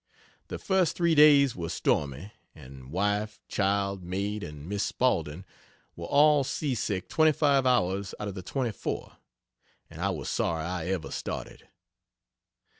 [0.47, 5.45] The first three days were stormy, and wife, child, maid, and Miss Spaulding
[5.95, 9.17] were all sea sick 25 hours out of the 24,
[9.91, 11.67] and I was sorry I ever started.